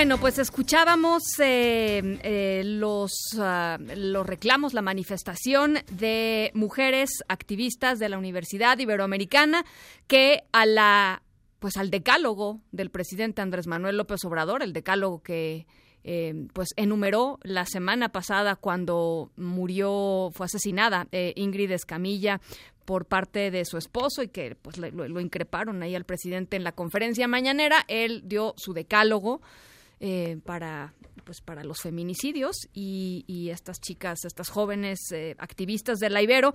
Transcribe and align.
Bueno, 0.00 0.16
pues 0.16 0.38
escuchábamos 0.38 1.22
eh, 1.40 2.18
eh, 2.22 2.62
los, 2.64 3.12
ah, 3.38 3.76
los 3.78 4.26
reclamos, 4.26 4.72
la 4.72 4.80
manifestación 4.80 5.74
de 5.92 6.50
mujeres 6.54 7.10
activistas 7.28 7.98
de 7.98 8.08
la 8.08 8.16
Universidad 8.16 8.78
Iberoamericana 8.78 9.62
que 10.06 10.44
a 10.52 10.64
la 10.64 11.22
pues 11.58 11.76
al 11.76 11.90
decálogo 11.90 12.62
del 12.72 12.88
presidente 12.88 13.42
Andrés 13.42 13.66
Manuel 13.66 13.98
López 13.98 14.24
Obrador, 14.24 14.62
el 14.62 14.72
decálogo 14.72 15.22
que 15.22 15.66
eh, 16.02 16.46
pues 16.54 16.70
enumeró 16.76 17.38
la 17.42 17.66
semana 17.66 18.08
pasada 18.08 18.56
cuando 18.56 19.32
murió, 19.36 20.30
fue 20.32 20.46
asesinada 20.46 21.08
eh, 21.12 21.34
Ingrid 21.36 21.72
Escamilla 21.72 22.40
por 22.86 23.04
parte 23.04 23.50
de 23.50 23.66
su 23.66 23.76
esposo 23.76 24.22
y 24.22 24.28
que 24.28 24.54
pues 24.54 24.78
le- 24.78 24.92
lo 24.92 25.20
increparon 25.20 25.82
ahí 25.82 25.94
al 25.94 26.06
presidente 26.06 26.56
en 26.56 26.64
la 26.64 26.72
conferencia 26.72 27.28
mañanera. 27.28 27.84
Él 27.86 28.22
dio 28.24 28.54
su 28.56 28.72
decálogo 28.72 29.42
eh, 30.00 30.38
para 30.44 30.94
pues 31.30 31.40
para 31.40 31.62
los 31.62 31.80
feminicidios 31.80 32.56
y, 32.74 33.24
y 33.28 33.50
estas 33.50 33.80
chicas, 33.80 34.24
estas 34.24 34.48
jóvenes 34.48 34.98
eh, 35.12 35.36
activistas 35.38 35.98
de 35.98 36.10
la 36.10 36.22
Ibero, 36.22 36.54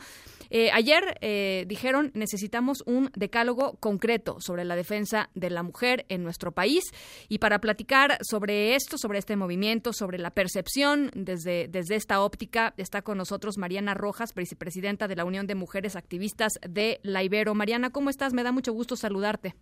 eh, 0.49 0.69
ayer 0.73 1.17
eh, 1.21 1.63
dijeron 1.67 2.11
necesitamos 2.13 2.83
un 2.85 3.09
decálogo 3.15 3.77
concreto 3.79 4.37
sobre 4.39 4.65
la 4.65 4.75
defensa 4.75 5.29
de 5.33 5.49
la 5.49 5.63
mujer 5.63 6.05
en 6.09 6.23
nuestro 6.23 6.51
país 6.51 6.83
y 7.29 7.39
para 7.39 7.59
platicar 7.59 8.17
sobre 8.21 8.75
esto, 8.75 8.97
sobre 8.97 9.19
este 9.19 9.37
movimiento, 9.37 9.93
sobre 9.93 10.17
la 10.17 10.31
percepción 10.31 11.09
desde, 11.15 11.69
desde 11.69 11.95
esta 11.95 12.21
óptica, 12.21 12.73
está 12.75 13.01
con 13.01 13.17
nosotros 13.17 13.57
Mariana 13.57 13.93
Rojas, 13.93 14.33
vicepresidenta 14.33 15.07
de 15.07 15.15
la 15.15 15.25
Unión 15.25 15.47
de 15.47 15.55
Mujeres 15.55 15.95
Activistas 15.95 16.53
de 16.67 16.99
la 17.03 17.23
Ibero. 17.23 17.55
Mariana, 17.55 17.91
¿cómo 17.91 18.09
estás? 18.09 18.33
Me 18.33 18.43
da 18.43 18.51
mucho 18.51 18.73
gusto 18.73 18.95
saludarte. 18.95 19.55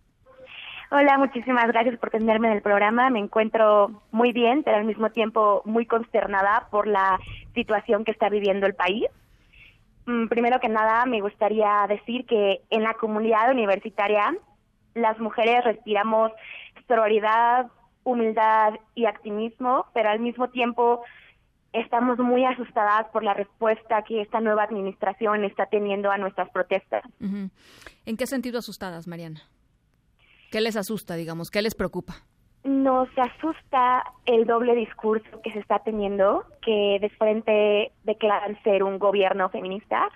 Hola, 0.90 1.18
muchísimas 1.18 1.66
gracias 1.68 1.98
por 1.98 2.10
tenerme 2.10 2.48
en 2.48 2.54
el 2.54 2.62
programa. 2.62 3.10
Me 3.10 3.18
encuentro 3.18 4.02
muy 4.12 4.32
bien, 4.32 4.62
pero 4.62 4.76
al 4.76 4.84
mismo 4.84 5.10
tiempo 5.10 5.62
muy 5.64 5.86
consternada 5.86 6.68
por 6.70 6.86
la 6.86 7.18
situación 7.54 8.04
que 8.04 8.12
está 8.12 8.28
viviendo 8.28 8.66
el 8.66 8.74
país. 8.74 9.06
Mm, 10.06 10.28
Primero 10.28 10.60
que 10.60 10.68
nada, 10.68 11.06
me 11.06 11.20
gustaría 11.20 11.86
decir 11.88 12.26
que 12.26 12.60
en 12.70 12.82
la 12.82 12.94
comunidad 12.94 13.50
universitaria 13.50 14.34
las 14.94 15.18
mujeres 15.18 15.64
respiramos 15.64 16.32
sororidad, 16.86 17.66
humildad 18.04 18.74
y 18.94 19.06
activismo, 19.06 19.86
pero 19.94 20.10
al 20.10 20.20
mismo 20.20 20.50
tiempo 20.50 21.02
estamos 21.72 22.18
muy 22.18 22.44
asustadas 22.44 23.06
por 23.08 23.24
la 23.24 23.34
respuesta 23.34 24.02
que 24.02 24.20
esta 24.20 24.40
nueva 24.40 24.62
administración 24.62 25.44
está 25.44 25.66
teniendo 25.66 26.10
a 26.10 26.18
nuestras 26.18 26.50
protestas. 26.50 27.02
¿En 27.20 28.16
qué 28.16 28.26
sentido 28.26 28.58
asustadas, 28.58 29.08
Mariana? 29.08 29.40
¿Qué 30.50 30.60
les 30.60 30.76
asusta, 30.76 31.14
digamos? 31.14 31.50
¿Qué 31.50 31.62
les 31.62 31.74
preocupa? 31.74 32.14
Nos 32.64 33.08
asusta 33.18 34.04
el 34.24 34.46
doble 34.46 34.74
discurso 34.74 35.42
que 35.42 35.52
se 35.52 35.58
está 35.58 35.80
teniendo, 35.80 36.44
que 36.62 36.98
de 37.00 37.10
frente 37.10 37.92
declaran 38.04 38.58
ser 38.62 38.82
un 38.82 38.98
gobierno 38.98 39.50
feminista. 39.50 40.08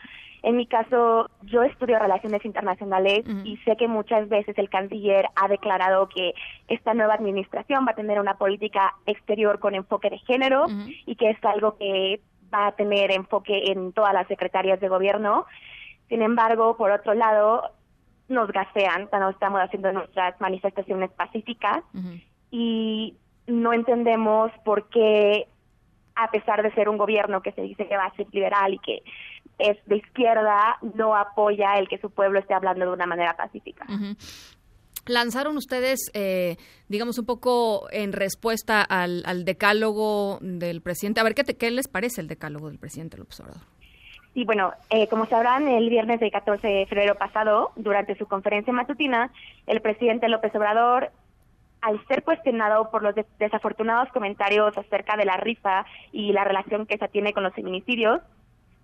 En 0.43 0.57
mi 0.57 0.67
caso, 0.67 1.29
yo 1.43 1.63
estudio 1.63 1.99
relaciones 1.99 2.45
internacionales 2.45 3.25
y 3.45 3.57
sé 3.59 3.77
que 3.77 3.89
muchas 3.89 4.29
veces 4.29 4.57
el 4.57 4.71
canciller 4.71 5.27
ha 5.35 5.49
declarado 5.49 6.09
que 6.09 6.33
esta 6.69 6.95
nueva 6.95 7.15
administración 7.15 7.85
va 7.87 7.91
a 7.91 7.97
tener 7.97 8.21
una 8.21 8.39
política 8.39 8.95
exterior 9.05 9.59
con 9.59 9.75
enfoque 9.75 10.09
de 10.09 10.19
género 10.19 10.67
y 11.07 11.17
que 11.17 11.31
es 11.31 11.45
algo 11.45 11.77
que 11.77 12.21
va 12.55 12.69
a 12.69 12.73
tener 12.73 13.11
enfoque 13.11 13.73
en 13.73 13.93
todas 13.93 14.15
las 14.15 14.29
secretarias 14.29 14.81
de 14.81 14.89
gobierno. 14.89 15.45
Sin 16.09 16.23
embargo, 16.23 16.77
por 16.77 16.93
otro 16.93 17.15
lado, 17.15 17.71
nos 18.29 18.51
gasean 18.53 19.07
cuando 19.09 19.31
estamos 19.31 19.61
haciendo 19.61 19.93
nuestras 19.93 20.41
manifestaciones 20.41 21.11
pacíficas 21.13 21.83
y 22.51 23.17
no 23.47 23.73
entendemos 23.73 24.53
por 24.65 24.89
qué, 24.91 25.47
a 26.15 26.31
pesar 26.31 26.63
de 26.63 26.73
ser 26.75 26.89
un 26.89 26.99
gobierno 26.99 27.41
que 27.43 27.53
se 27.53 27.63
dice 27.63 27.89
que 27.89 27.97
va 27.97 28.05
a 28.07 28.15
ser 28.17 28.27
liberal 28.33 28.75
y 28.75 28.79
que 28.79 29.03
es 29.59 29.77
de 29.87 29.97
izquierda, 29.97 30.77
no 30.95 31.17
apoya 31.17 31.75
el 31.79 31.89
que 31.89 31.99
su 31.99 32.11
pueblo 32.11 32.39
esté 32.39 32.55
hablando 32.55 32.85
de 32.87 32.93
una 32.93 33.07
manera 33.07 33.37
pacífica. 33.37 33.87
Lanzaron 35.07 35.57
ustedes, 35.57 36.11
eh, 36.13 36.57
digamos, 36.89 37.19
un 37.19 37.25
poco 37.25 37.89
en 37.91 38.13
respuesta 38.13 38.83
al, 38.83 39.23
al 39.25 39.47
decálogo 39.47 40.39
del 40.43 40.83
presidente. 40.83 41.21
A 41.21 41.25
ver, 41.25 41.35
¿qué, 41.35 41.45
te- 41.45 41.57
¿qué 41.57 41.71
les 41.71 41.89
parece 41.89 42.21
el 42.21 42.29
decálogo 42.29 42.69
del 42.69 42.79
presidente 42.79 43.17
López 43.17 43.41
Obrador? 43.41 43.63
Y 44.39 44.45
bueno, 44.45 44.73
eh, 44.91 45.09
como 45.09 45.27
sabrán, 45.27 45.67
el 45.67 45.91
viernes 45.91 46.21
del 46.21 46.31
14 46.31 46.65
de 46.65 46.87
febrero 46.87 47.17
pasado, 47.17 47.73
durante 47.75 48.15
su 48.17 48.29
conferencia 48.29 48.73
matutina, 48.73 49.33
el 49.67 49.81
presidente 49.81 50.29
López 50.29 50.55
Obrador, 50.55 51.11
al 51.81 51.99
ser 52.07 52.23
cuestionado 52.23 52.89
por 52.93 53.03
los 53.03 53.17
des- 53.17 53.27
desafortunados 53.41 54.09
comentarios 54.13 54.79
acerca 54.79 55.17
de 55.17 55.25
la 55.25 55.39
rifa 55.39 55.85
y 56.13 56.33
la 56.33 56.45
relación 56.45 56.87
que 56.87 56.95
esa 56.95 57.09
tiene 57.09 57.33
con 57.33 57.43
los 57.43 57.53
feminicidios, 57.53 58.21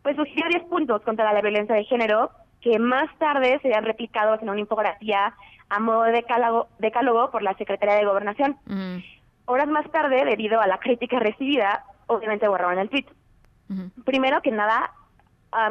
pues 0.03 0.17
sugirió 0.17 0.49
10 0.49 0.65
puntos 0.65 1.03
contra 1.03 1.33
la 1.33 1.41
violencia 1.41 1.77
de 1.77 1.85
género 1.85 2.31
que 2.61 2.81
más 2.81 3.09
tarde 3.19 3.61
serían 3.63 3.85
replicados 3.85 4.43
en 4.43 4.51
una 4.51 4.59
infografía 4.59 5.35
a 5.69 5.79
modo 5.79 6.03
de 6.03 6.11
decálogo, 6.13 6.67
decálogo 6.81 7.31
por 7.31 7.43
la 7.45 7.55
Secretaría 7.55 7.95
de 7.95 8.07
Gobernación. 8.07 8.57
Horas 9.45 9.69
más 9.69 9.89
tarde, 9.93 10.25
debido 10.25 10.61
a 10.61 10.67
la 10.67 10.79
crítica 10.79 11.21
recibida, 11.21 11.85
obviamente 12.09 12.49
borraron 12.49 12.81
el 12.81 12.89
tweet. 12.91 13.07
Primero 14.05 14.43
que 14.43 14.51
nada, 14.51 14.91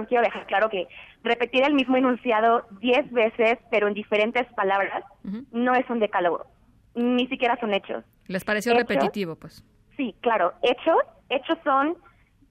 quiero 0.08 0.24
dejar 0.24 0.46
claro 0.46 0.70
que 0.70 0.88
repetir 1.24 1.64
el 1.64 1.74
mismo 1.74 1.98
enunciado 1.98 2.66
diez 2.80 3.10
veces, 3.12 3.58
pero 3.72 3.88
en 3.88 3.94
diferentes 3.94 4.46
palabras, 4.54 5.04
no 5.52 5.74
es 5.74 5.90
un 5.90 6.00
decálogo. 6.00 6.46
Ni 6.96 7.28
siquiera 7.28 7.58
son 7.60 7.74
hechos. 7.74 8.04
¿Les 8.28 8.44
pareció 8.44 8.74
¿Hechos? 8.74 8.88
repetitivo, 8.88 9.36
pues? 9.36 9.64
Sí, 9.98 10.16
claro. 10.22 10.54
Hechos, 10.62 10.98
hechos 11.30 11.58
son 11.64 11.98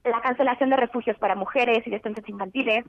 la 0.03 0.21
cancelación 0.21 0.69
de 0.69 0.77
refugios 0.77 1.17
para 1.17 1.35
mujeres 1.35 1.85
y 1.85 1.89
de 1.89 2.01
infantiles, 2.27 2.85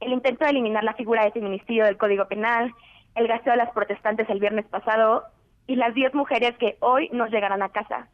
el 0.00 0.12
intento 0.12 0.44
de 0.44 0.50
eliminar 0.50 0.84
la 0.84 0.94
figura 0.94 1.24
de 1.24 1.32
feminicidio 1.32 1.84
del 1.84 1.96
Código 1.96 2.26
Penal, 2.26 2.72
el 3.14 3.28
gasteo 3.28 3.52
de 3.52 3.58
las 3.58 3.70
protestantes 3.70 4.28
el 4.30 4.40
viernes 4.40 4.66
pasado 4.66 5.24
y 5.66 5.76
las 5.76 5.94
10 5.94 6.14
mujeres 6.14 6.56
que 6.58 6.76
hoy 6.80 7.08
nos 7.12 7.30
llegarán 7.30 7.62
a 7.62 7.68
casa. 7.68 8.08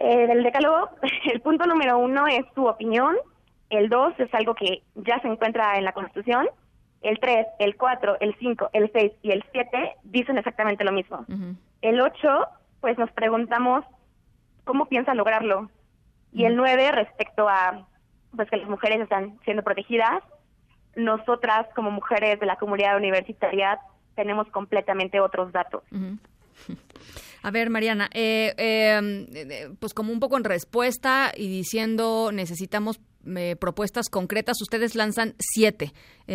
Eh, 0.00 0.26
del 0.26 0.42
decálogo, 0.42 0.90
el 1.32 1.40
punto 1.40 1.66
número 1.66 1.98
uno 1.98 2.26
es 2.26 2.44
su 2.54 2.66
opinión, 2.66 3.16
el 3.72 3.88
dos 3.88 4.12
es 4.18 4.32
algo 4.34 4.54
que 4.54 4.82
ya 4.94 5.18
se 5.20 5.28
encuentra 5.28 5.78
en 5.78 5.84
la 5.84 5.92
Constitución, 5.92 6.46
el 7.00 7.18
tres, 7.18 7.46
el 7.58 7.76
cuatro, 7.76 8.16
el 8.20 8.36
cinco, 8.38 8.68
el 8.72 8.90
seis 8.92 9.12
y 9.22 9.30
el 9.30 9.42
siete 9.50 9.94
dicen 10.04 10.38
exactamente 10.38 10.84
lo 10.84 10.92
mismo. 10.92 11.24
El 11.80 12.00
ocho, 12.00 12.46
pues 12.80 12.98
nos 12.98 13.10
preguntamos 13.12 13.84
cómo 14.64 14.86
piensa 14.86 15.14
lograrlo. 15.14 15.70
Y 16.32 16.44
el 16.44 16.54
nueve, 16.54 16.92
respecto 16.92 17.48
a 17.48 17.86
pues 18.36 18.48
que 18.50 18.56
las 18.56 18.68
mujeres 18.68 19.00
están 19.00 19.38
siendo 19.44 19.62
protegidas, 19.62 20.22
nosotras 20.94 21.66
como 21.74 21.90
mujeres 21.90 22.38
de 22.40 22.46
la 22.46 22.56
comunidad 22.56 22.96
universitaria 22.96 23.78
tenemos 24.14 24.46
completamente 24.48 25.18
otros 25.20 25.50
datos. 25.52 25.82
A 27.44 27.50
ver, 27.50 27.70
Mariana, 27.70 28.08
eh, 28.14 28.54
eh, 28.56 29.68
pues 29.80 29.94
como 29.94 30.12
un 30.12 30.20
poco 30.20 30.36
en 30.36 30.44
respuesta 30.44 31.32
y 31.34 31.48
diciendo 31.48 32.30
necesitamos 32.32 33.00
eh, 33.36 33.56
propuestas 33.56 34.08
concretas, 34.08 34.60
ustedes 34.60 34.94
lanzan 34.94 35.34
siete. 35.38 35.92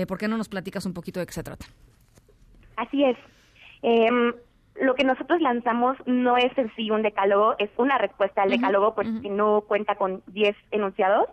¿Por 0.07 0.18
qué 0.18 0.28
no 0.28 0.38
nos 0.38 0.50
platicas 0.50 0.86
un 0.86 0.94
poquito 0.94 1.19
de 1.19 1.25
qué 1.25 1.34
se 1.34 1.44
trata? 1.44 1.66
Así 2.75 3.04
es. 3.04 3.18
Em, 3.81 4.34
lo 4.80 4.95
que 4.95 5.04
nosotros 5.04 5.42
lanzamos 5.42 5.98
no 6.06 6.38
es 6.38 6.56
en 6.57 6.74
sí 6.75 6.92
un 6.92 7.01
decálogo, 7.01 7.56
es 7.57 7.69
una 7.78 7.98
respuesta 7.98 8.44
al 8.44 8.51
decálogo, 8.51 8.94
pues 8.95 9.07
que 9.22 9.30
no 9.30 9.62
cuenta 9.62 9.95
con 9.95 10.22
diez 10.28 10.56
enunciados, 10.72 11.28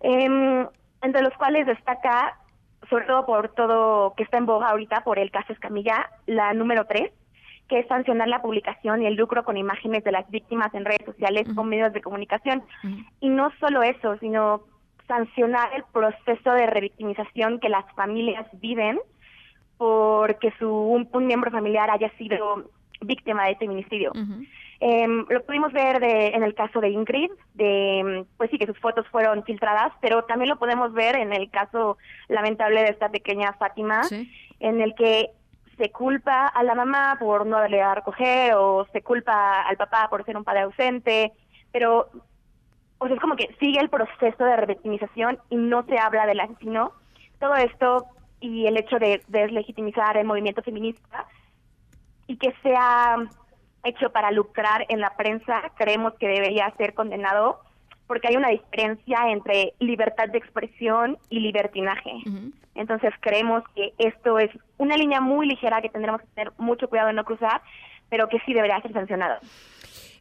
em, 0.00 0.66
entre 1.02 1.22
los 1.22 1.32
cuales 1.34 1.66
destaca, 1.66 2.38
sobre 2.88 3.06
todo 3.06 3.24
por 3.24 3.48
todo 3.54 4.14
que 4.14 4.22
está 4.22 4.36
en 4.38 4.46
boga 4.46 4.68
ahorita, 4.68 5.02
por 5.04 5.18
el 5.18 5.30
caso 5.30 5.52
Escamilla, 5.52 6.10
la 6.26 6.52
número 6.52 6.84
tres, 6.86 7.10
que 7.70 7.78
es 7.78 7.86
sancionar 7.86 8.26
la 8.26 8.42
publicación 8.42 9.00
y 9.00 9.06
el 9.06 9.14
lucro 9.14 9.44
con 9.44 9.56
imágenes 9.56 10.02
de 10.02 10.10
las 10.10 10.28
víctimas 10.28 10.74
en 10.74 10.84
redes 10.84 11.06
sociales 11.06 11.46
o 11.56 11.62
medios 11.62 11.92
de 11.92 12.02
comunicación. 12.02 12.64
Y 13.20 13.28
no 13.28 13.52
solo 13.60 13.84
eso, 13.84 14.18
sino 14.18 14.62
sancionar 15.06 15.70
el 15.74 15.84
proceso 15.92 16.52
de 16.52 16.66
revictimización 16.66 17.60
que 17.60 17.68
las 17.68 17.84
familias 17.94 18.46
viven 18.60 18.98
porque 19.78 20.52
su 20.58 20.68
un, 20.68 21.26
miembro 21.26 21.50
familiar 21.52 21.90
haya 21.90 22.10
sido 22.18 22.70
víctima 23.00 23.46
de 23.46 23.56
feminicidio. 23.56 24.12
Em, 24.80 25.24
lo 25.28 25.44
pudimos 25.44 25.72
ver 25.72 26.00
de, 26.00 26.28
en 26.28 26.42
el 26.42 26.54
caso 26.54 26.80
de 26.80 26.90
Ingrid, 26.90 27.30
de 27.54 28.24
pues 28.36 28.50
sí 28.50 28.58
que 28.58 28.66
sus 28.66 28.78
fotos 28.78 29.06
fueron 29.08 29.44
filtradas, 29.44 29.92
pero 30.00 30.24
también 30.24 30.50
lo 30.50 30.58
podemos 30.58 30.92
ver 30.92 31.16
en 31.16 31.32
el 31.32 31.50
caso 31.50 31.98
lamentable 32.28 32.82
de 32.82 32.88
esta 32.88 33.10
pequeña 33.10 33.52
Fátima, 33.52 34.02
en 34.58 34.80
el 34.80 34.94
que 34.96 35.30
se 35.80 35.90
culpa 35.90 36.46
a 36.46 36.62
la 36.62 36.74
mamá 36.74 37.16
por 37.18 37.46
no 37.46 37.56
haberle 37.56 37.80
a 37.80 37.94
recoger 37.94 38.52
o 38.54 38.86
se 38.92 39.00
culpa 39.00 39.62
al 39.62 39.78
papá 39.78 40.08
por 40.10 40.26
ser 40.26 40.36
un 40.36 40.44
padre 40.44 40.60
ausente, 40.60 41.32
pero 41.72 42.10
o 42.98 43.06
sea, 43.06 43.14
es 43.14 43.20
como 43.20 43.34
que 43.34 43.48
sigue 43.58 43.80
el 43.80 43.88
proceso 43.88 44.44
de 44.44 44.56
revictimización 44.56 45.38
y 45.48 45.56
no 45.56 45.82
se 45.84 45.98
habla 45.98 46.26
del 46.26 46.40
asesino. 46.40 46.92
Todo 47.38 47.54
esto 47.54 48.06
y 48.40 48.66
el 48.66 48.76
hecho 48.76 48.98
de 48.98 49.22
deslegitimizar 49.28 50.18
el 50.18 50.26
movimiento 50.26 50.62
feminista 50.62 51.26
y 52.26 52.36
que 52.36 52.52
sea 52.62 53.16
hecho 53.82 54.12
para 54.12 54.30
lucrar 54.30 54.84
en 54.90 55.00
la 55.00 55.16
prensa, 55.16 55.72
creemos 55.76 56.12
que 56.20 56.28
debería 56.28 56.74
ser 56.76 56.92
condenado 56.92 57.60
porque 58.10 58.26
hay 58.26 58.34
una 58.34 58.48
diferencia 58.48 59.30
entre 59.30 59.72
libertad 59.78 60.26
de 60.30 60.38
expresión 60.38 61.16
y 61.28 61.38
libertinaje. 61.38 62.10
Entonces 62.74 63.12
creemos 63.20 63.62
que 63.76 63.92
esto 63.98 64.40
es 64.40 64.50
una 64.78 64.96
línea 64.96 65.20
muy 65.20 65.46
ligera 65.46 65.80
que 65.80 65.90
tendremos 65.90 66.20
que 66.20 66.26
tener 66.34 66.52
mucho 66.58 66.88
cuidado 66.88 67.10
en 67.10 67.14
no 67.14 67.24
cruzar, 67.24 67.62
pero 68.08 68.28
que 68.28 68.40
sí 68.40 68.52
debería 68.52 68.80
ser 68.80 68.92
sancionado. 68.92 69.38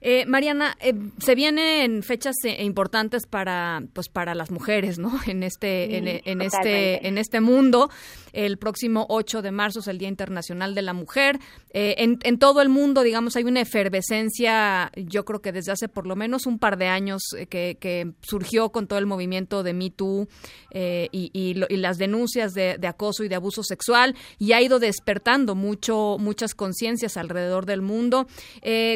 Eh, 0.01 0.25
Mariana, 0.25 0.77
eh, 0.79 0.93
se 1.17 1.35
vienen 1.35 2.03
fechas 2.03 2.35
eh, 2.45 2.63
importantes 2.63 3.27
para, 3.27 3.83
pues, 3.93 4.07
para 4.07 4.33
las 4.33 4.49
mujeres, 4.49 4.97
¿no? 4.97 5.11
En 5.29 5.43
este, 5.43 5.97
en, 5.97 6.41
este, 6.41 7.07
en 7.07 7.17
este 7.17 7.39
mundo. 7.39 7.89
El 8.31 8.57
próximo 8.57 9.05
8 9.09 9.41
de 9.41 9.51
marzo 9.51 9.79
es 9.79 9.87
el 9.87 9.97
Día 9.97 10.07
Internacional 10.07 10.75
de 10.75 10.81
la 10.81 10.93
Mujer. 10.93 11.39
en, 11.71 12.19
en, 12.23 12.39
todo 12.39 12.61
el 12.61 12.69
mundo, 12.69 13.01
digamos, 13.01 13.35
hay 13.35 13.43
una 13.43 13.61
efervescencia, 13.61 14.91
yo 14.95 15.25
creo 15.25 15.41
que 15.41 15.51
desde 15.51 15.71
hace 15.71 15.87
por 15.87 16.05
lo 16.05 16.15
menos 16.15 16.45
un 16.45 16.59
par 16.59 16.77
de 16.77 16.87
años 16.87 17.21
que, 17.49 17.77
que 17.79 18.11
surgió 18.21 18.69
con 18.69 18.87
todo 18.87 18.99
el 18.99 19.07
movimiento 19.07 19.63
de 19.63 19.73
Me 19.73 19.89
Too 19.89 20.27
y, 20.71 21.31
y, 21.33 21.53
las 21.55 21.97
denuncias 21.97 22.53
de, 22.53 22.77
de, 22.77 22.87
acoso 22.87 23.23
y 23.23 23.29
de 23.29 23.35
abuso 23.35 23.63
sexual 23.63 24.15
y 24.37 24.51
ha 24.51 24.61
ido 24.61 24.79
despertando 24.79 25.55
mucho, 25.55 26.17
muchas 26.19 26.53
conciencias 26.53 27.17
alrededor 27.17 27.65
del 27.65 27.81
mundo. 27.81 28.27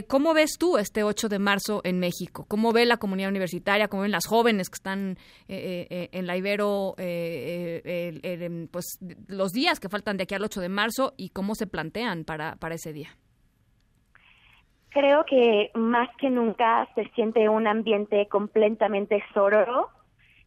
¿Cómo 0.07 0.33
ves 0.35 0.57
tú 0.59 0.77
este 0.77 0.92
8 1.01 1.29
de 1.29 1.39
marzo 1.39 1.81
en 1.83 1.97
México? 1.99 2.45
¿Cómo 2.47 2.71
ve 2.71 2.85
la 2.85 2.97
comunidad 2.97 3.29
universitaria? 3.29 3.87
¿Cómo 3.87 4.03
ven 4.03 4.11
las 4.11 4.27
jóvenes 4.27 4.69
que 4.69 4.75
están 4.75 5.17
eh, 5.47 5.87
eh, 5.89 6.09
en 6.11 6.27
la 6.27 6.37
Ibero 6.37 6.93
eh, 6.97 8.67
pues, 8.71 8.99
los 9.27 9.51
días 9.51 9.79
que 9.79 9.89
faltan 9.89 10.17
de 10.17 10.23
aquí 10.23 10.35
al 10.35 10.43
8 10.43 10.61
de 10.61 10.69
marzo 10.69 11.13
y 11.17 11.29
cómo 11.29 11.55
se 11.55 11.65
plantean 11.65 12.25
para, 12.25 12.57
para 12.57 12.75
ese 12.75 12.93
día? 12.93 13.09
Creo 14.89 15.25
que 15.25 15.71
más 15.73 16.07
que 16.17 16.29
nunca 16.29 16.87
se 16.93 17.09
siente 17.15 17.49
un 17.49 17.65
ambiente 17.65 18.27
completamente 18.27 19.23
sororo. 19.33 19.89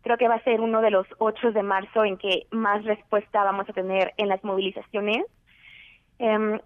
Creo 0.03 0.17
que 0.17 0.29
va 0.29 0.37
a 0.37 0.45
ser 0.45 0.61
uno 0.61 0.83
de 0.83 0.93
los 0.93 1.07
8 1.19 1.51
de 1.51 1.65
marzo 1.65 2.05
en 2.05 2.17
que 2.17 2.47
más 2.53 2.85
respuesta 2.85 3.43
vamos 3.43 3.69
a 3.69 3.73
tener 3.73 4.15
en 4.19 4.29
las 4.29 4.45
movilizaciones. 4.45 5.27
Em, 6.21 6.61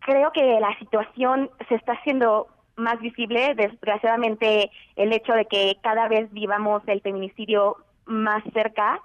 creo 0.00 0.30
que 0.32 0.60
la 0.60 0.78
situación 0.78 1.50
se 1.68 1.76
está 1.76 1.92
haciendo 1.92 2.48
más 2.76 3.00
visible. 3.00 3.54
Desgraciadamente, 3.54 4.70
el 4.96 5.12
hecho 5.12 5.32
de 5.32 5.46
que 5.46 5.76
cada 5.82 6.08
vez 6.08 6.32
vivamos 6.32 6.82
el 6.86 7.00
feminicidio 7.00 7.76
más 8.06 8.42
cerca 8.52 9.00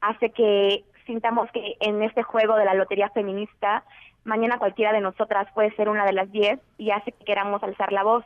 hace 0.00 0.30
que 0.30 0.84
sintamos 1.06 1.50
que 1.52 1.76
en 1.80 2.02
este 2.02 2.22
juego 2.22 2.56
de 2.56 2.64
la 2.64 2.74
lotería 2.74 3.10
feminista, 3.10 3.84
mañana 4.24 4.58
cualquiera 4.58 4.92
de 4.92 5.00
nosotras 5.00 5.48
puede 5.54 5.74
ser 5.76 5.88
una 5.88 6.04
de 6.04 6.12
las 6.12 6.30
diez 6.30 6.60
y 6.78 6.90
hace 6.90 7.12
que 7.12 7.24
queramos 7.24 7.62
alzar 7.62 7.92
la 7.92 8.02
voz. 8.02 8.24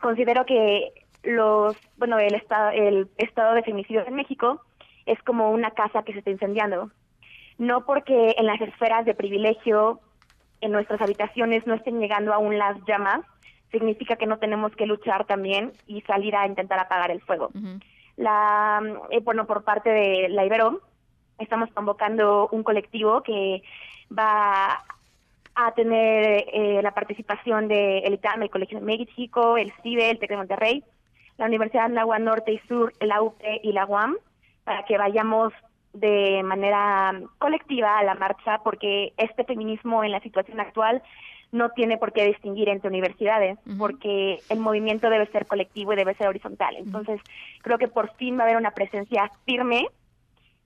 considero 0.00 0.44
que 0.46 0.92
los, 1.22 1.76
bueno, 1.96 2.18
el 2.18 2.34
estado, 2.34 2.70
el 2.70 3.08
estado 3.16 3.54
de 3.54 3.62
feminicidio 3.62 4.06
en 4.06 4.14
México 4.14 4.62
es 5.06 5.20
como 5.22 5.50
una 5.50 5.70
casa 5.72 6.02
que 6.02 6.12
se 6.12 6.20
está 6.20 6.30
incendiando. 6.30 6.90
No 7.58 7.84
porque 7.84 8.34
en 8.38 8.46
las 8.46 8.60
esferas 8.60 9.04
de 9.04 9.14
privilegio 9.14 10.00
en 10.60 10.72
nuestras 10.72 11.00
habitaciones 11.00 11.66
no 11.66 11.74
estén 11.74 12.00
llegando 12.00 12.32
aún 12.32 12.58
las 12.58 12.76
llamas, 12.86 13.20
significa 13.70 14.16
que 14.16 14.26
no 14.26 14.38
tenemos 14.38 14.74
que 14.74 14.86
luchar 14.86 15.26
también 15.26 15.72
y 15.86 16.00
salir 16.02 16.36
a 16.36 16.46
intentar 16.46 16.78
apagar 16.78 17.10
el 17.10 17.20
fuego. 17.20 17.50
La, 18.16 18.82
eh, 19.10 19.20
bueno, 19.20 19.46
por 19.46 19.64
parte 19.64 19.90
de 19.90 20.28
la 20.28 20.44
Ibero, 20.44 20.80
estamos 21.38 21.70
convocando 21.72 22.48
un 22.50 22.62
colectivo 22.62 23.22
que 23.22 23.62
va 24.16 24.84
a 25.54 25.72
tener 25.74 26.44
eh, 26.52 26.80
la 26.82 26.92
participación 26.92 27.68
de 27.68 27.98
el 27.98 28.14
ITAM, 28.14 28.42
el 28.42 28.50
Colegio 28.50 28.78
de 28.78 28.86
México, 28.86 29.56
el 29.56 29.72
CIBE, 29.82 30.10
el 30.10 30.18
TEC 30.18 30.30
de 30.30 30.36
Monterrey, 30.36 30.84
la 31.36 31.46
Universidad 31.46 31.90
de 31.90 31.98
Agua 31.98 32.18
Norte 32.18 32.52
y 32.52 32.58
Sur, 32.68 32.92
la 33.00 33.22
UP 33.22 33.40
y 33.62 33.72
la 33.72 33.86
UAM, 33.86 34.16
para 34.64 34.84
que 34.84 34.98
vayamos 34.98 35.52
de 35.92 36.42
manera 36.44 37.20
colectiva 37.38 37.98
a 37.98 38.04
la 38.04 38.14
marcha, 38.14 38.58
porque 38.62 39.12
este 39.16 39.44
feminismo 39.44 40.04
en 40.04 40.12
la 40.12 40.20
situación 40.20 40.60
actual 40.60 41.02
no 41.50 41.70
tiene 41.70 41.96
por 41.96 42.12
qué 42.12 42.24
distinguir 42.26 42.68
entre 42.68 42.90
universidades, 42.90 43.58
porque 43.78 44.40
el 44.50 44.58
movimiento 44.58 45.08
debe 45.08 45.26
ser 45.26 45.46
colectivo 45.46 45.92
y 45.92 45.96
debe 45.96 46.14
ser 46.14 46.28
horizontal. 46.28 46.76
Entonces, 46.76 47.20
creo 47.62 47.78
que 47.78 47.88
por 47.88 48.14
fin 48.16 48.36
va 48.36 48.40
a 48.40 48.44
haber 48.44 48.56
una 48.56 48.72
presencia 48.72 49.30
firme 49.46 49.88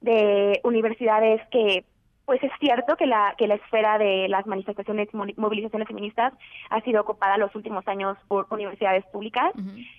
de 0.01 0.61
universidades 0.65 1.41
que 1.51 1.85
pues 2.25 2.43
es 2.45 2.53
cierto 2.61 2.97
que 2.97 3.07
la 3.07 3.35
que 3.37 3.49
la 3.49 3.57
esfera 3.57 3.99
de 3.99 4.29
las 4.29 4.47
manifestaciones 4.47 5.09
y 5.13 5.17
movilizaciones 5.37 5.89
feministas 5.89 6.33
ha 6.71 6.81
sido 6.83 7.01
ocupada 7.01 7.37
los 7.37 7.55
últimos 7.55 7.87
años 7.89 8.17
por 8.29 8.47
universidades 8.51 9.05
públicas 9.07 9.53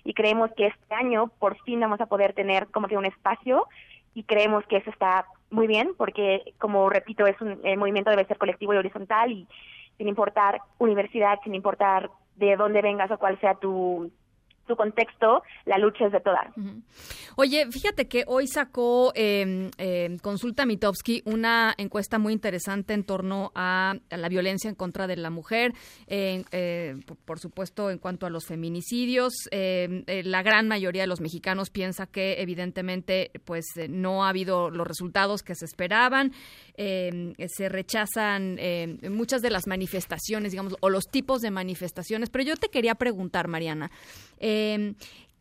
y 0.04 0.14
creemos 0.14 0.50
que 0.56 0.66
este 0.66 0.94
año 0.94 1.28
por 1.38 1.60
fin 1.62 1.80
vamos 1.80 2.00
a 2.00 2.06
poder 2.06 2.32
tener 2.32 2.66
como 2.68 2.88
que 2.88 2.96
un 2.96 3.04
espacio 3.04 3.66
y 4.14 4.22
creemos 4.24 4.64
que 4.66 4.78
eso 4.78 4.90
está 4.90 5.26
muy 5.50 5.66
bien 5.66 5.90
porque 5.98 6.54
como 6.58 6.88
repito 6.88 7.26
es 7.26 7.38
un 7.40 7.60
el 7.62 7.78
movimiento 7.78 8.10
debe 8.10 8.24
ser 8.24 8.38
colectivo 8.38 8.72
y 8.72 8.78
horizontal 8.78 9.30
y 9.30 9.46
sin 9.98 10.08
importar 10.08 10.60
universidad, 10.78 11.38
sin 11.44 11.54
importar 11.54 12.10
de 12.36 12.56
dónde 12.56 12.82
vengas 12.82 13.10
o 13.10 13.18
cuál 13.18 13.38
sea 13.40 13.54
tu 13.54 14.10
su 14.66 14.76
contexto, 14.76 15.42
la 15.64 15.78
lucha 15.78 16.06
es 16.06 16.12
de 16.12 16.20
todas. 16.20 16.46
Oye, 17.36 17.66
fíjate 17.70 18.06
que 18.06 18.24
hoy 18.26 18.46
sacó 18.46 19.12
eh, 19.14 19.70
Consulta 20.22 20.66
Mitowski 20.66 21.22
una 21.24 21.74
encuesta 21.76 22.18
muy 22.18 22.32
interesante 22.32 22.94
en 22.94 23.04
torno 23.04 23.52
a, 23.54 23.94
la 24.10 24.28
violencia 24.28 24.68
en 24.68 24.74
contra 24.74 25.06
de 25.06 25.16
la 25.16 25.30
mujer, 25.30 25.72
eh, 26.06 26.96
por 27.24 27.38
supuesto 27.38 27.90
en 27.90 27.98
cuanto 27.98 28.26
a 28.26 28.30
los 28.30 28.46
feminicidios. 28.46 29.32
Em, 29.50 30.04
eh, 30.06 30.22
la 30.24 30.42
gran 30.42 30.68
mayoría 30.68 31.02
de 31.02 31.08
los 31.08 31.20
mexicanos 31.20 31.70
piensa 31.70 32.06
que 32.06 32.40
evidentemente 32.40 33.30
pues 33.44 33.64
eh, 33.76 33.88
no 33.88 34.24
ha 34.24 34.28
habido 34.28 34.70
los 34.70 34.86
resultados 34.86 35.42
que 35.42 35.54
se 35.54 35.64
esperaban. 35.64 36.32
se 36.76 37.68
rechazan 37.68 38.58
muchas 39.10 39.42
de 39.42 39.50
las 39.50 39.66
manifestaciones, 39.66 40.52
digamos, 40.52 40.76
o 40.80 40.90
los 40.90 41.04
tipos 41.04 41.40
de 41.40 41.50
manifestaciones. 41.50 42.30
Pero 42.30 42.44
yo 42.44 42.56
te 42.56 42.68
quería 42.68 42.94
preguntar, 42.96 43.48
Mariana, 43.48 43.90
eh, 44.38 44.53
eh, 44.54 44.94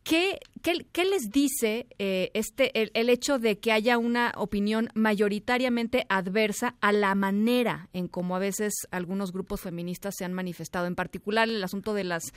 ¿Qué, 0.04 0.40
qué, 0.62 1.06
les 1.06 1.32
dice 1.32 1.88
eh, 1.98 2.30
este 2.34 2.82
el, 2.82 2.92
el, 2.94 3.10
hecho 3.10 3.40
de 3.40 3.60
que 3.60 3.72
haya 3.72 3.98
una 3.98 4.34
opinión 4.36 4.90
mayoritariamente 4.96 6.06
adversa 6.10 6.76
a 6.82 6.92
la 6.92 7.16
manera 7.16 7.88
en 7.94 8.10
cómo 8.10 8.36
a 8.36 8.40
veces 8.40 8.74
algunos 8.92 9.32
grupos 9.32 9.62
feministas 9.62 10.16
se 10.18 10.26
han 10.26 10.34
manifestado, 10.34 10.88
en 10.88 10.96
particular 10.96 11.48
el 11.48 11.64
asunto 11.64 11.94
de 11.94 12.04
las 12.04 12.34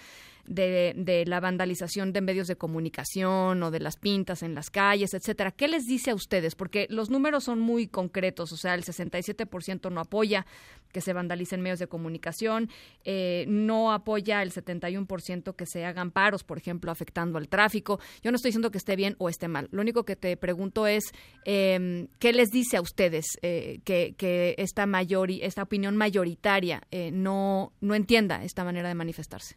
de, 0.46 1.24
la 1.26 1.40
vandalización 1.40 2.12
de 2.12 2.20
medios 2.20 2.46
de 2.46 2.56
comunicación 2.56 3.62
o 3.62 3.70
de 3.70 3.80
las 3.80 3.96
pintas 3.96 4.42
en 4.42 4.54
las 4.54 4.70
calles, 4.70 5.14
etcétera. 5.14 5.50
¿Qué 5.50 5.68
les 5.68 5.84
dice 5.84 6.10
a 6.10 6.14
ustedes? 6.14 6.54
Porque 6.54 6.86
los 6.90 7.10
números 7.10 7.44
son 7.44 7.60
muy 7.60 7.88
concretos, 7.88 8.52
o 8.52 8.56
sea, 8.56 8.74
el 8.74 8.84
67% 8.84 9.90
no 9.90 10.00
apoya 10.00 10.46
que 10.92 11.00
se 11.00 11.12
vandalicen 11.12 11.60
medios 11.60 11.78
de 11.78 11.88
comunicación, 11.88 12.70
eh, 13.04 13.44
no 13.48 13.92
apoya 13.92 14.42
el 14.42 14.52
71% 14.52 15.54
que 15.54 15.66
se 15.66 15.84
hagan 15.84 16.10
paros, 16.10 16.44
por 16.44 16.58
ejemplo, 16.58 16.90
afectando 16.90 17.38
al 17.38 17.48
tráfico. 17.56 17.98
Yo 18.22 18.30
no 18.30 18.36
estoy 18.36 18.50
diciendo 18.50 18.70
que 18.70 18.76
esté 18.76 18.96
bien 18.96 19.16
o 19.18 19.30
esté 19.30 19.48
mal. 19.48 19.68
Lo 19.70 19.80
único 19.80 20.04
que 20.04 20.14
te 20.14 20.36
pregunto 20.36 20.86
es, 20.86 21.04
em, 21.46 22.08
¿qué 22.20 22.34
les 22.34 22.50
dice 22.50 22.76
a 22.76 22.82
ustedes 22.82 23.24
eh, 23.40 23.78
que, 23.86 24.14
que, 24.18 24.54
esta, 24.58 24.84
mayor, 24.84 25.30
esta 25.30 25.62
opinión 25.62 25.96
mayoritaria 25.96 26.82
eh, 26.90 27.10
no, 27.12 27.72
no 27.80 27.94
entienda 27.94 28.44
esta 28.44 28.62
manera 28.62 28.88
de 28.88 28.94
manifestarse? 28.94 29.56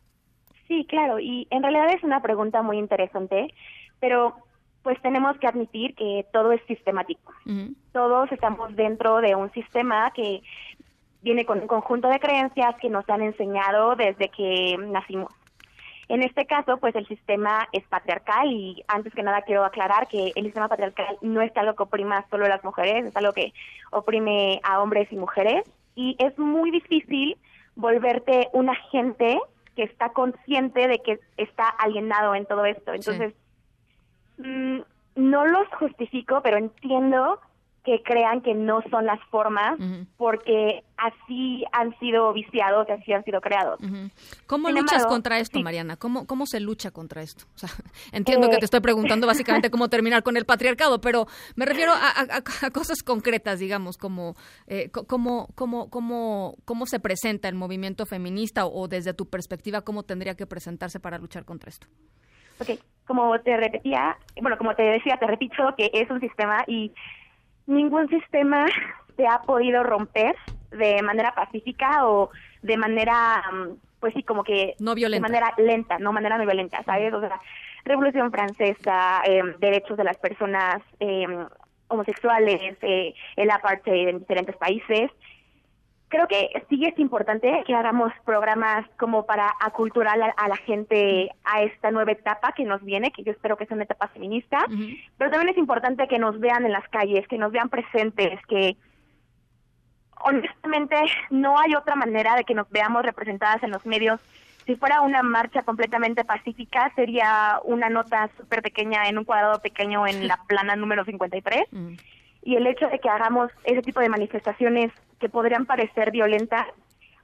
Sí, 0.69 0.85
claro, 0.87 1.19
y 1.19 1.45
en 1.49 1.61
realidad 1.61 1.91
es 1.93 2.03
una 2.03 2.21
pregunta 2.21 2.61
muy 2.61 2.77
interesante, 2.77 3.53
pero 3.99 4.35
pues 4.81 5.01
tenemos 5.01 5.37
que 5.39 5.47
admitir 5.47 5.93
que 5.95 6.25
todo 6.31 6.53
es 6.53 6.61
sistemático. 6.67 7.33
Todos 7.91 8.31
estamos 8.31 8.73
dentro 8.75 9.19
de 9.19 9.35
un 9.35 9.51
sistema 9.51 10.09
que 10.11 10.41
viene 11.21 11.45
con 11.45 11.59
un 11.59 11.67
conjunto 11.67 12.07
de 12.07 12.19
creencias 12.19 12.75
que 12.79 12.89
nos 12.89 13.07
han 13.09 13.21
enseñado 13.21 13.95
desde 13.95 14.29
que 14.29 14.77
nacimos. 14.77 15.33
En 16.09 16.23
este 16.23 16.47
caso, 16.47 16.77
pues 16.77 16.95
el 16.95 17.07
sistema 17.07 17.69
es 17.71 17.83
patriarcal 17.87 18.51
y 18.51 18.83
antes 18.87 19.13
que 19.13 19.21
nada 19.21 19.43
quiero 19.43 19.63
aclarar 19.63 20.07
que 20.07 20.33
el 20.35 20.45
sistema 20.45 20.67
patriarcal 20.67 21.17
no 21.21 21.39
es 21.41 21.55
algo 21.55 21.75
que 21.75 21.83
oprima 21.83 22.25
solo 22.31 22.45
a 22.45 22.49
las 22.49 22.63
mujeres, 22.63 23.05
es 23.05 23.15
algo 23.15 23.31
que 23.31 23.53
oprime 23.91 24.59
a 24.63 24.81
hombres 24.81 25.07
y 25.11 25.15
mujeres 25.15 25.63
y 25.93 26.15
es 26.17 26.37
muy 26.39 26.71
difícil 26.71 27.37
volverte 27.75 28.49
un 28.53 28.69
agente 28.69 29.39
que 29.75 29.83
está 29.83 30.09
consciente 30.09 30.87
de 30.87 30.97
que 30.99 31.19
está 31.37 31.69
alienado 31.69 32.33
en 32.33 32.47
todo 32.47 32.65
esto. 32.65 32.91
Entonces, 32.91 33.35
mm, 34.39 34.79
no 35.15 35.45
los 35.45 35.67
justifico, 35.75 36.41
pero 36.41 36.57
entiendo 36.57 37.39
que 37.89 38.03
crean 38.03 38.41
que 38.41 38.53
no 38.53 38.83
son 38.91 39.07
las 39.07 39.19
formas 39.31 39.79
porque 40.15 40.83
así 40.95 41.65
han 41.71 41.97
sido 41.97 42.31
viciados 42.33 42.87
y 42.87 42.91
así 42.91 43.13
han 43.13 43.23
sido 43.23 43.41
creados. 43.41 43.79
¿Cómo 44.45 44.69
luchas 44.69 45.07
contra 45.07 45.39
esto, 45.39 45.59
Mariana? 45.59 45.97
¿Cómo, 45.97 46.27
¿Cómo 46.27 46.45
se 46.45 46.59
lucha 46.59 46.91
contra 46.91 47.23
esto? 47.23 47.45
O 47.55 47.57
sea, 47.57 47.69
entiendo 48.11 48.47
que 48.47 48.57
te 48.57 48.65
estoy 48.65 48.81
preguntando 48.81 49.25
básicamente 49.25 49.71
cómo 49.71 49.89
terminar 49.89 50.21
con 50.21 50.37
el 50.37 50.45
patriarcado, 50.45 51.01
pero 51.01 51.25
me 51.55 51.65
refiero 51.65 51.91
a, 51.93 52.41
cosas 52.71 53.01
concretas, 53.01 53.57
digamos, 53.57 53.97
como 53.97 54.35
eh, 54.67 54.91
cómo, 54.91 55.47
cómo, 55.55 55.89
cómo, 55.89 56.57
cómo 56.65 56.85
se 56.85 56.99
presenta 56.99 57.49
el 57.49 57.55
movimiento 57.55 58.05
feminista 58.05 58.67
o, 58.67 58.87
desde 58.87 59.15
tu 59.15 59.27
perspectiva, 59.27 59.81
cómo 59.81 60.03
tendría 60.03 60.35
que 60.35 60.45
presentarse 60.45 60.99
para 60.99 61.17
luchar 61.17 61.43
contra 61.43 61.69
esto. 61.69 61.87
Ok, 62.61 62.77
como 63.07 63.39
te 63.39 63.57
repetía, 63.57 64.15
bueno, 64.41 64.57
como 64.57 64.75
te 64.75 64.83
decía, 64.83 65.17
te 65.17 65.25
repito 65.25 65.73
que 65.75 65.89
es 65.93 66.07
un 66.11 66.19
sistema 66.19 66.63
y 66.67 66.93
ningún 67.69 68.09
sistema 68.09 68.65
se 69.15 69.27
ha 69.27 69.41
podido 69.43 69.83
romper 69.83 70.35
de 70.71 71.01
manera 71.01 71.33
pacífica 71.33 72.07
o 72.07 72.29
de 72.61 72.77
manera, 72.77 73.43
mm, 73.51 73.67
pues 73.99 74.13
sí, 74.13 74.23
como 74.23 74.43
que... 74.43 74.75
No 74.79 74.95
violenta. 74.95 75.27
De 75.27 75.31
manera 75.31 75.53
lenta, 75.57 75.99
no 75.99 76.11
manera 76.11 76.37
no 76.37 76.45
violenta, 76.45 76.83
¿sabes? 76.83 77.13
O 77.13 77.19
sea, 77.19 77.39
Revolución 77.85 78.31
Francesa, 78.31 79.21
em, 79.25 79.57
derechos 79.59 79.97
de 79.97 80.03
las 80.03 80.17
personas 80.17 80.81
em, 80.99 81.45
homosexuales, 81.87 82.77
eh, 82.81 83.13
el 83.35 83.49
apartheid 83.49 84.09
en 84.09 84.19
diferentes 84.19 84.55
países, 84.57 85.09
creo 86.09 86.27
que 86.27 86.49
sí 86.69 86.83
es 86.85 86.97
importante 86.99 87.63
que 87.65 87.75
hagamos 87.75 88.11
programas 88.25 88.85
como 88.97 89.25
para 89.25 89.53
aculturar 89.59 90.19
a, 90.35 90.47
la 90.47 90.57
gente 90.57 91.29
a 91.43 91.61
esta 91.61 91.91
nueva 91.91 92.11
etapa 92.11 92.51
que 92.53 92.65
nos 92.65 92.83
viene, 92.83 93.11
que 93.11 93.23
yo 93.23 93.31
espero 93.31 93.57
que 93.57 93.67
sea 93.67 93.75
una 93.75 93.83
etapa 93.83 94.07
feminista, 94.07 94.65
pero 95.17 95.29
también 95.29 95.49
es 95.49 95.57
importante 95.57 96.07
que 96.07 96.19
nos 96.19 96.39
vean 96.39 96.65
en 96.65 96.71
las 96.71 96.87
calles, 96.89 97.27
que 97.27 97.37
nos 97.37 97.51
vean 97.51 97.69
presentes, 97.69 98.43
que 98.47 98.75
honestamente 100.21 100.95
no 101.29 101.59
hay 101.59 101.75
otra 101.75 101.95
manera 101.95 102.35
de 102.35 102.43
que 102.43 102.55
nos 102.55 102.69
veamos 102.71 103.03
representadas 103.03 103.61
en 103.63 103.71
los 103.71 103.85
medios. 103.85 104.19
Si 104.65 104.75
fuera 104.75 105.01
una 105.01 105.21
marcha 105.23 105.61
completamente 105.61 106.25
pacífica, 106.25 106.91
sería 106.95 107.59
una 107.63 107.89
nota 107.89 108.29
súper 108.37 108.61
pequeña 108.63 109.07
en 109.07 109.17
un 109.19 109.25
cuadrado 109.25 109.61
pequeño 109.61 110.07
en 110.07 110.27
la 110.27 110.37
plana 110.47 110.75
número 110.75 111.05
53 111.05 111.65
y 112.41 112.55
el 112.55 112.65
hecho 112.65 112.87
de 112.87 112.99
que 112.99 113.09
hagamos 113.09 113.51
ese 113.63 113.81
tipo 113.81 113.99
de 113.99 114.09
manifestaciones 114.09 114.91
que 115.19 115.29
podrían 115.29 115.65
parecer 115.65 116.11
violentas 116.11 116.65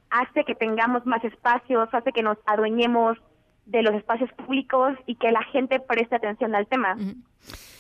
hace 0.10 0.44
que 0.44 0.56
tengamos 0.56 1.06
más 1.06 1.24
espacios, 1.24 1.90
hace 1.92 2.12
que 2.12 2.24
nos 2.24 2.38
adueñemos 2.46 3.18
de 3.66 3.82
los 3.82 3.96
espacios 3.96 4.32
públicos 4.34 4.98
y 5.06 5.16
que 5.16 5.32
la 5.32 5.42
gente 5.44 5.80
preste 5.80 6.16
atención 6.16 6.54
al 6.56 6.68
tema. 6.68 6.96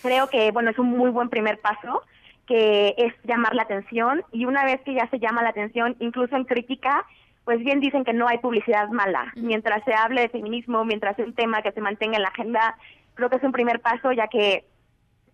Creo 0.01 0.27
que, 0.29 0.51
bueno, 0.51 0.72
es 0.72 0.79
un 0.79 0.89
muy 0.89 1.12
buen 1.12 1.29
primer 1.29 1.60
paso, 1.60 2.01
que 2.48 2.93
es 2.98 3.13
llamar 3.24 3.55
la 3.55 3.63
atención 3.63 4.24
y 4.31 4.45
una 4.45 4.65
vez 4.65 4.81
que 4.81 4.93
ya 4.93 5.10
se 5.10 5.19
llama 5.19 5.43
la 5.43 5.50
atención, 5.50 5.95
incluso 6.00 6.36
en 6.36 6.45
crítica, 6.45 7.05
pues 7.43 7.60
bien 7.60 7.79
dicen 7.79 8.03
que 8.03 8.13
no 8.13 8.27
hay 8.27 8.39
publicidad 8.39 8.89
mala. 8.89 9.31
Mientras 9.36 9.84
se 9.84 9.93
hable 9.93 10.22
de 10.22 10.29
feminismo, 10.29 10.84
mientras 10.86 11.17
es 11.17 11.27
un 11.27 11.34
tema 11.34 11.62
que 11.62 11.72
se 11.72 11.81
mantenga 11.81 12.17
en 12.17 12.24
la 12.24 12.29
agenda, 12.29 12.75
creo 13.13 13.29
que 13.29 13.38
es 13.38 13.43
un 13.43 13.51
primer 13.51 13.81
paso, 13.81 14.12
ya 14.12 14.27
que 14.27 14.65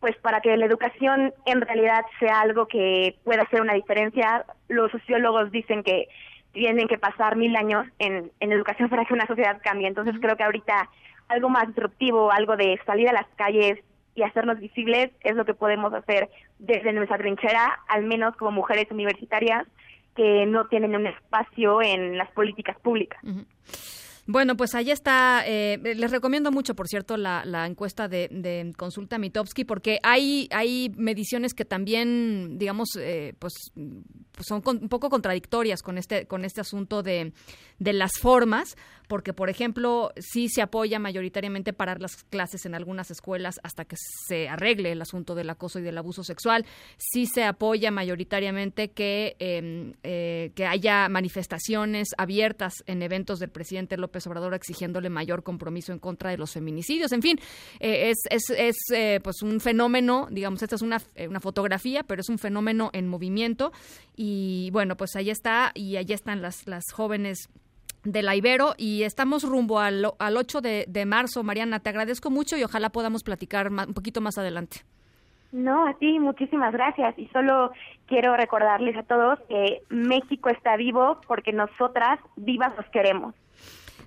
pues 0.02 0.18
para 0.18 0.42
que 0.42 0.58
la 0.58 0.66
educación 0.66 1.34
en 1.46 1.62
realidad 1.62 2.04
sea 2.20 2.42
algo 2.42 2.68
que 2.68 3.16
pueda 3.24 3.44
hacer 3.44 3.62
una 3.62 3.76
diferencia, 3.76 4.46
los 4.68 4.92
sociólogos 4.92 5.52
dicen 5.52 5.84
que 5.84 6.10
tienen 6.52 6.88
que 6.88 6.98
pasar 6.98 7.38
mil 7.38 7.56
años 7.56 7.86
en, 8.00 8.32
en 8.40 8.52
educación 8.52 8.90
para 8.90 9.06
que 9.06 9.14
una 9.14 9.28
sociedad 9.28 9.62
cambie. 9.64 9.88
Entonces 9.88 10.16
creo 10.20 10.36
que 10.36 10.44
ahorita 10.44 10.90
algo 11.30 11.50
más 11.50 11.68
disruptivo, 11.68 12.32
algo 12.32 12.58
de 12.58 12.78
salir 12.86 13.08
a 13.08 13.14
las 13.14 13.28
calles 13.36 13.80
y 14.16 14.24
hacernos 14.24 14.60
visibles 14.60 15.12
es 15.22 15.36
lo 15.36 15.46
que 15.46 15.54
podemos 15.54 15.94
hacer 15.94 16.30
desde 16.60 16.92
nuestra 16.94 17.18
trinchera, 17.18 17.80
al 17.88 18.04
menos 18.04 18.36
como 18.36 18.52
mujeres 18.52 18.88
universitarias 18.92 19.66
que 20.16 20.46
no 20.46 20.68
tienen 20.68 20.96
un 20.96 21.08
espacio 21.08 21.82
en 21.82 22.18
las 22.18 22.30
políticas 22.32 22.78
públicas. 22.80 23.22
Bueno, 24.28 24.56
pues 24.56 24.76
ahí 24.76 24.92
está. 24.92 25.44
Eh, 25.48 25.80
les 25.82 26.12
recomiendo 26.12 26.52
mucho, 26.52 26.76
por 26.76 26.88
cierto, 26.88 27.18
la, 27.18 27.66
encuesta 27.66 28.08
de, 28.08 28.28
de, 28.32 28.72
Consulta 28.78 29.18
Mitowski, 29.18 29.66
porque 29.66 30.00
hay, 30.04 30.48
hay 30.52 30.92
mediciones 30.96 31.54
que 31.54 31.66
también, 31.66 32.58
digamos, 32.58 32.90
eh, 32.98 33.34
pues, 33.40 33.54
pues, 34.32 34.48
son 34.48 34.62
un 34.66 34.90
poco 34.90 35.10
contradictorias 35.10 35.82
con 35.82 35.98
este, 35.98 36.28
con 36.28 36.46
este 36.46 36.62
asunto 36.62 37.02
de, 37.02 37.34
de 37.80 37.94
las 37.94 38.12
formas, 38.20 38.78
porque, 39.08 39.34
por 39.34 39.50
ejemplo, 39.50 40.12
sí 40.18 40.50
se 40.50 40.62
apoya 40.62 41.00
mayoritariamente 41.00 41.74
parar 41.74 42.00
las 42.00 42.24
clases 42.24 42.66
en 42.66 42.76
algunas 42.76 43.12
escuelas 43.12 43.60
hasta 43.64 43.86
que 43.86 43.96
se 44.28 44.48
arregle 44.48 44.92
el 44.92 45.02
asunto 45.02 45.36
del 45.36 45.50
acoso 45.50 45.80
y 45.80 45.82
del 45.82 45.98
abuso 45.98 46.24
sexual. 46.24 46.66
Sí 46.98 47.26
se 47.26 47.44
apoya 47.44 47.92
mayoritariamente 47.92 48.92
que, 48.92 49.36
em, 49.40 49.94
eh, 50.04 50.52
que 50.56 50.66
haya 50.66 51.10
manifestaciones 51.10 52.10
abiertas 52.18 52.84
en 52.86 53.02
eventos 53.02 53.40
del 53.40 53.50
presidente 53.50 53.98
López 53.98 54.11
Obrador 54.28 54.54
exigiéndole 54.54 55.10
mayor 55.10 55.44
compromiso 55.44 55.92
en 55.92 56.00
contra 56.00 56.30
de 56.30 56.38
los 56.38 56.54
feminicidios. 56.54 57.12
En 57.12 57.22
fin, 57.22 57.40
eh, 57.80 58.12
es, 58.12 58.20
es, 58.30 58.50
es 58.58 58.78
eh, 58.94 59.20
pues 59.24 59.42
un 59.42 59.60
fenómeno, 59.60 60.28
digamos, 60.30 60.62
esta 60.62 60.76
es 60.76 60.82
una, 60.82 61.02
una 61.28 61.40
fotografía, 61.40 62.04
pero 62.04 62.22
es 62.22 62.30
un 62.30 62.38
fenómeno 62.38 62.90
en 62.94 63.08
movimiento. 63.08 63.72
Y 64.16 64.70
bueno, 64.72 64.98
pues 64.98 65.16
ahí 65.16 65.30
está, 65.30 65.72
y 65.74 65.98
allí 65.98 66.14
están 66.14 66.42
las, 66.42 66.68
las 66.68 66.84
jóvenes 66.94 67.50
de 68.04 68.24
la 68.24 68.36
Ibero 68.36 68.74
y 68.78 69.04
estamos 69.04 69.44
rumbo 69.44 69.80
al, 69.80 70.06
al 70.18 70.38
8 70.38 70.62
de, 70.62 70.86
de, 70.88 71.06
marzo. 71.06 71.44
Mariana, 71.44 71.80
te 71.80 71.90
agradezco 71.90 72.30
mucho 72.30 72.58
y 72.58 72.64
ojalá 72.64 72.90
podamos 72.90 73.24
platicar 73.24 73.70
un 73.70 73.94
poquito 73.94 74.22
más 74.22 74.38
adelante. 74.38 74.82
No, 75.52 75.86
a 75.86 75.94
ti 75.96 76.18
muchísimas 76.18 76.72
gracias 76.72 77.18
y 77.20 77.28
solo 77.28 77.72
quiero 78.06 78.36
recordarles 78.38 78.96
a 78.96 79.04
todos 79.04 79.40
que 79.50 79.82
México 79.90 80.50
está 80.50 80.78
vivo 80.78 81.20
porque 81.28 81.52
nosotras 81.52 82.20
vivas 82.38 82.76
nos 82.78 82.86
queremos. 82.88 83.36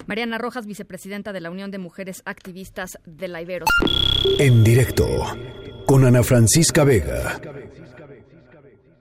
Mariana 0.06 0.38
Rojas, 0.38 0.66
vicepresidenta 0.66 1.32
de 1.32 1.40
la 1.40 1.50
Unión 1.50 1.70
de 1.70 1.78
Mujeres 1.78 2.22
Activistas 2.24 2.98
de 3.04 3.28
la 3.28 3.42
Ibero. 3.42 3.66
En 4.38 4.64
directo 4.64 5.06
con 5.86 6.04
Ana 6.04 6.22
Francisca 6.22 6.84
Vega. 6.84 7.40